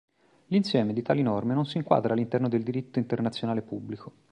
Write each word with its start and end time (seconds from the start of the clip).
L'insieme 0.47 0.93
di 0.93 1.03
tali 1.03 1.21
norme 1.21 1.53
non 1.53 1.67
si 1.67 1.77
inquadra 1.77 2.13
all'interno 2.13 2.49
del 2.49 2.63
diritto 2.63 2.97
internazionale 2.97 3.61
pubblico. 3.61 4.15